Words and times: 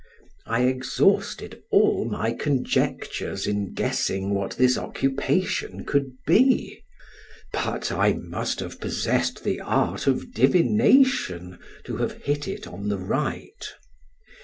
I 0.47 0.63
exhausted 0.63 1.61
all 1.69 2.05
my 2.05 2.33
conjectures 2.33 3.45
in 3.45 3.75
guessing 3.75 4.31
what 4.33 4.55
this 4.57 4.75
occupation 4.75 5.85
could 5.85 6.13
be, 6.25 6.83
but 7.53 7.91
I 7.91 8.13
must 8.13 8.61
have 8.61 8.81
possessed 8.81 9.43
the 9.43 9.59
art 9.61 10.07
of 10.07 10.33
divination 10.33 11.59
to 11.83 11.97
have 11.97 12.13
hit 12.23 12.47
it 12.47 12.65
on 12.65 12.87
the 12.87 12.97
right. 12.97 13.63